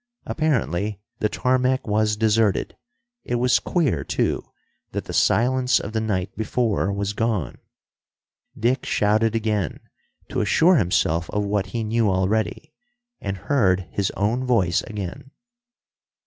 [0.25, 2.75] Apparently the tarmac was deserted.
[3.23, 4.43] It was queer, too,
[4.93, 7.59] that the silence of the night before was gone.
[8.59, 9.79] Dick shouted again,
[10.29, 12.73] to assure himself of what he knew already,
[13.19, 15.29] and heard his own voice again.